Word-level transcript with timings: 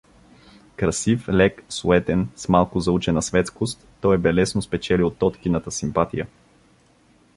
Красив, 0.75 1.29
лек, 1.29 1.63
суетен, 1.69 2.29
с 2.35 2.49
малко 2.49 2.79
заучена 2.79 3.21
светскост, 3.21 3.85
той 4.01 4.17
бе 4.17 4.33
лесно 4.33 4.61
спечелил 4.61 5.09
Тоткината 5.11 5.71
симпатия. 5.71 6.27